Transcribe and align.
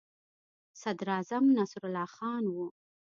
صدراعظم 0.81 1.45
نصرالله 1.57 2.07
خان 2.15 2.43
وو. 2.53 2.65